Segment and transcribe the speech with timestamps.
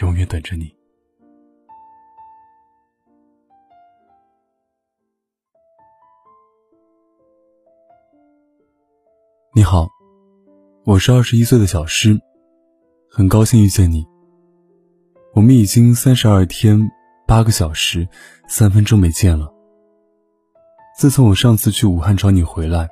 [0.00, 0.74] 永远等着你。
[9.54, 9.88] 你好，
[10.84, 12.18] 我是二十一岁的小诗，
[13.10, 14.06] 很高兴遇见你。
[15.34, 16.90] 我们已经三十二天
[17.26, 18.08] 八个小时
[18.48, 19.52] 三分钟没见了。
[20.98, 22.88] 自从我上次去武汉找你回来，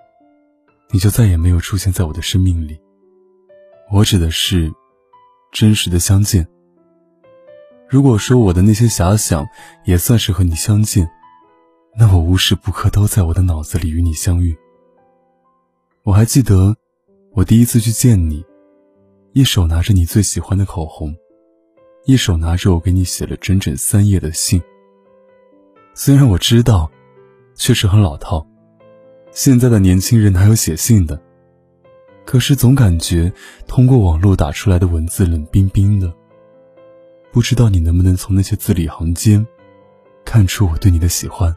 [0.93, 2.79] 你就再也没有出现在我的生命里。
[3.91, 4.71] 我指的是。
[5.53, 6.47] 真实的相见。
[7.91, 9.45] 如果说我的那些遐想
[9.85, 11.11] 也算是和你相见，
[11.99, 14.57] 那我无时不刻都在我的脑子里与你相遇。
[16.05, 16.77] 我还记得，
[17.33, 18.45] 我第一次去见你，
[19.33, 21.13] 一手拿着你最喜欢的口红，
[22.05, 24.63] 一手拿着我给你写了整整三页的信。
[25.93, 26.89] 虽然我知道，
[27.57, 28.47] 确实很老套，
[29.33, 31.21] 现在的年轻人哪有写信的？
[32.25, 33.33] 可是总感觉
[33.67, 36.15] 通过网络打出来的文字冷冰冰的，
[37.33, 39.47] 不知道你能不能从那些字里行间
[40.25, 41.57] 看出我对你的喜欢。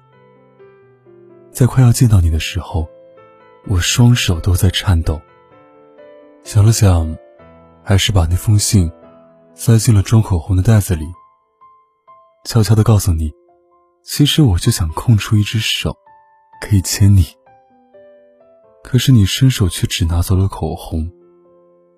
[1.52, 2.88] 在快要见到你的时候，
[3.68, 5.22] 我双手都在颤抖。
[6.44, 7.18] 想了想，
[7.84, 8.92] 还是把那封信
[9.56, 11.06] 塞进了装口红的袋子里，
[12.46, 13.32] 悄悄地告诉你，
[14.04, 15.96] 其实我就想空出一只手，
[16.62, 17.26] 可以牵你。
[18.84, 21.10] 可是你伸手却只拿走了口红，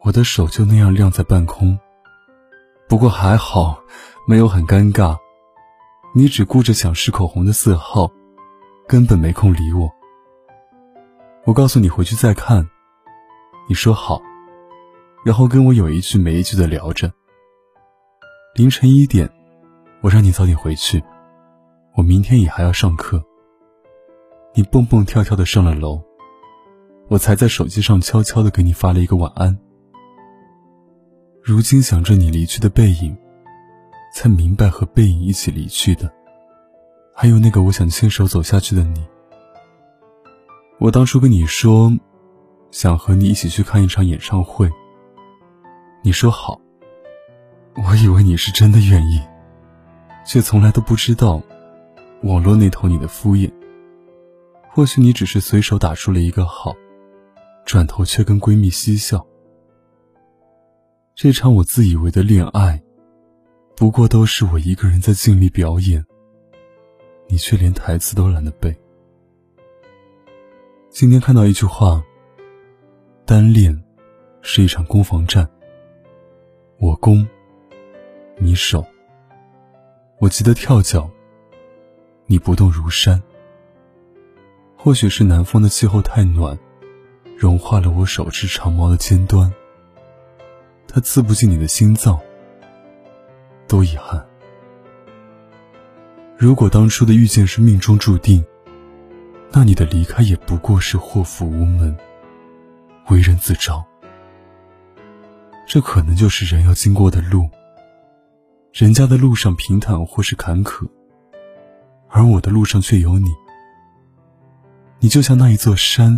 [0.02, 1.78] 我的手就那样晾在半空。
[2.88, 3.80] 不过还好，
[4.28, 5.18] 没有很尴尬。
[6.14, 8.10] 你只顾着想试口红的色号，
[8.88, 9.90] 根本没空理我。
[11.46, 12.70] 我告诉你回去再看，
[13.68, 14.22] 你说好，
[15.26, 17.12] 然后跟我有一句没一句的聊着。
[18.54, 19.30] 凌晨一点，
[20.02, 21.04] 我让你早点回去，
[21.96, 23.22] 我明天也还要上课。
[24.54, 26.02] 你蹦蹦跳跳的上了楼。
[27.08, 29.60] 我才在手机上悄悄的给你发了一个晚安。
[31.48, 33.16] 如今想着你离去的背影，
[34.12, 36.12] 才明白和背影一起离去的，
[37.14, 39.06] 还有那个我想牵手走下去的你。
[40.80, 41.96] 我当初跟你说，
[42.72, 44.68] 想和你一起去看一场演唱会。
[46.02, 46.60] 你说好，
[47.76, 49.22] 我以为你是真的愿意，
[50.26, 51.44] 却从来都不知道，
[52.24, 53.54] 网络那头你的敷衍。
[54.72, 56.74] 或许你只是随手打出了一个好。
[57.68, 59.24] 转头却跟闺蜜嬉笑。
[61.16, 62.84] 这场我自以为的恋爱，
[63.74, 66.06] 不过都是我一个人在尽力表演，
[67.30, 68.78] 你却连台词都懒得背。
[70.90, 72.04] 今天看到一句话：
[73.26, 73.82] 单恋
[74.42, 75.50] 是一场攻防战，
[76.80, 77.26] 我攻，
[78.38, 78.86] 你守。
[80.20, 81.10] 我急得跳脚，
[82.26, 83.24] 你不动如山。
[84.76, 86.60] 或许是南方的气候太暖。
[87.38, 89.52] 融化了我手持长矛的尖端，
[90.96, 92.18] 它刺不进你的心脏。
[93.68, 94.26] 多遗憾！
[96.38, 98.42] 如果当初的遇见是命中注定，
[99.52, 101.94] 那你的离开也不过是祸福无门，
[103.10, 103.86] 为人自招。
[105.68, 107.50] 这可能就是人要经过的路。
[108.72, 110.88] 人家的路上平坦或是坎坷，
[112.08, 113.28] 而我的路上却有你。
[115.02, 116.18] 你就像那一座山。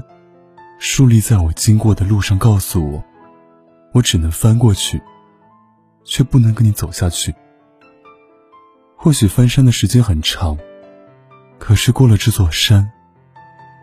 [0.77, 3.03] 树立在我经过的路上，告诉我，
[3.97, 5.01] 我只能翻过去，
[6.03, 7.33] 却不能跟你走下去。
[8.95, 10.55] 或许翻山的时间很长，
[11.57, 12.91] 可是过了这座山，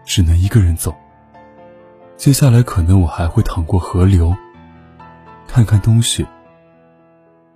[0.04, 0.94] 只能一个人走。
[2.16, 4.32] 接下来可能我还会淌过河流，
[5.48, 6.24] 看看冬雪，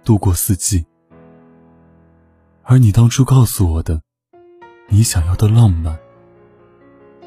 [0.02, 0.84] 度过四季。
[2.64, 4.02] 而你当初告诉我的，
[4.88, 5.96] 你想要的浪漫，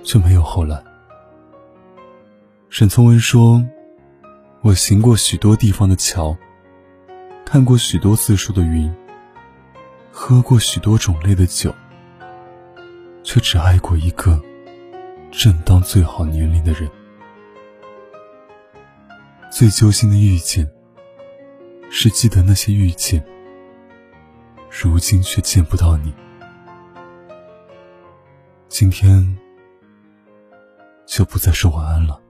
[0.04, 0.84] 却没有后来。
[2.70, 3.66] 沈从文说
[4.64, 6.38] ：“我行过许多地方的桥，
[7.44, 8.94] 看过许多次数的云，
[10.12, 11.74] 喝过许多种类的酒，
[13.24, 14.40] 却只爱过一个
[15.32, 16.88] 正当最好年龄的人。
[19.50, 20.70] 最揪心的遇见，
[21.90, 23.26] 是记得那些遇见，
[24.70, 26.14] 如今却见不到你。
[28.70, 29.36] 今天
[31.08, 32.22] 就不再说晚安了。”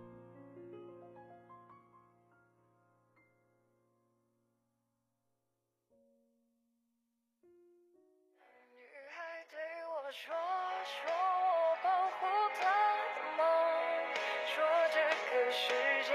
[15.63, 15.67] 世
[16.07, 16.11] 界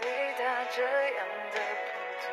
[0.00, 0.08] 对
[0.38, 0.40] 他
[0.74, 1.20] 这样
[1.52, 1.56] 的
[1.86, 1.88] 普
[2.22, 2.24] 通。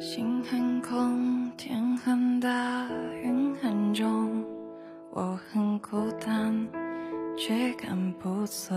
[0.00, 2.48] 心很空，天很大，
[3.22, 4.44] 云很重，
[5.10, 6.68] 我很孤单，
[7.36, 8.76] 却赶不走。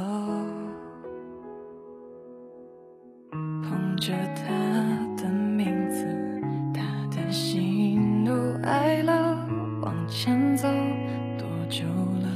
[4.00, 4.54] 着他
[5.22, 6.06] 的名字，
[6.74, 6.82] 他
[7.16, 8.32] 的喜怒
[8.64, 9.14] 哀乐，
[9.82, 10.68] 往前走
[11.38, 11.84] 多久
[12.22, 12.28] 了？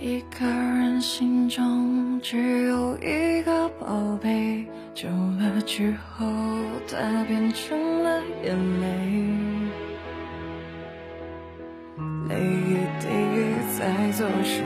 [0.00, 4.64] 一个人心中只有一个宝贝，
[4.94, 6.24] 久了之后，
[6.88, 8.86] 它变成了眼泪，
[12.28, 13.06] 泪一滴
[13.76, 14.62] 在左手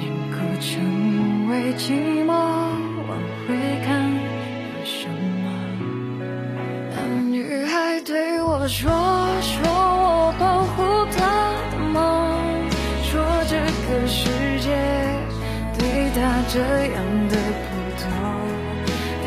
[0.00, 0.97] 凝固成
[1.58, 2.30] 为寂寞。
[2.30, 5.44] 往回看，有什么？
[6.94, 6.96] 那
[7.28, 8.88] 女孩对我说，
[9.42, 10.76] 说我保护
[11.16, 11.18] 她
[11.72, 11.98] 的梦，
[13.02, 13.10] 说
[13.48, 14.70] 这个世界
[15.76, 15.82] 对
[16.14, 16.16] 她
[16.48, 16.60] 这
[16.94, 16.96] 样
[17.28, 17.34] 的
[17.66, 17.66] 普
[17.98, 18.06] 通，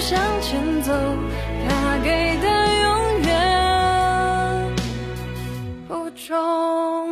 [0.00, 0.92] 向前走。
[1.68, 2.46] 他给的
[2.82, 4.74] 永远
[5.88, 7.05] 不重。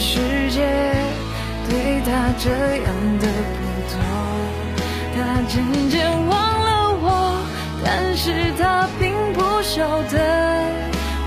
[0.00, 0.18] 世
[0.50, 0.60] 界
[1.68, 3.60] 对他这样的普
[3.92, 3.94] 通，
[5.14, 6.32] 他渐渐忘
[6.64, 6.68] 了
[7.02, 7.06] 我，
[7.84, 10.18] 但是他并不晓得。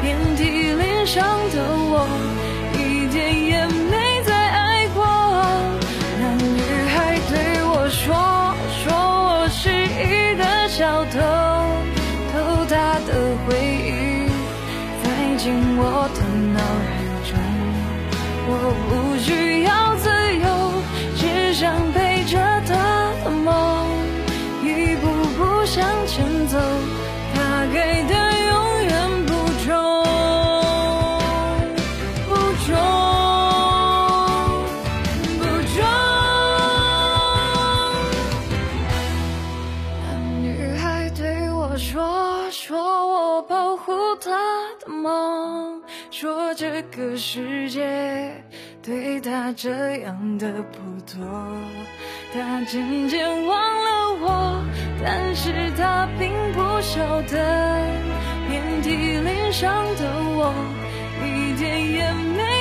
[0.02, 2.08] 遍体鳞伤的我，
[18.90, 20.46] 不需要自由，
[21.18, 22.38] 只想背着
[22.68, 22.74] 她
[23.24, 23.88] 的梦，
[24.64, 26.58] 一步步向前走。
[27.36, 28.14] 她给的
[28.48, 28.54] 永
[28.84, 28.92] 远
[29.25, 29.31] 不
[29.66, 29.72] 重，
[32.28, 32.31] 不
[32.66, 32.72] 重，
[35.40, 35.42] 不
[35.74, 35.75] 重。
[40.02, 40.08] 那
[40.42, 40.46] 女
[40.78, 41.22] 孩对
[41.52, 42.77] 我说，说
[43.08, 44.32] 我保护她
[44.80, 45.82] 的梦，
[46.24, 48.34] 说这个世界
[48.82, 51.22] 对他这样的不多，
[52.34, 54.63] 他渐渐忘了我，
[55.03, 57.36] 但是他并不晓得，
[58.48, 58.89] 遍体
[59.20, 60.06] 鳞伤的
[60.38, 60.53] 我，
[61.25, 62.52] 一点也没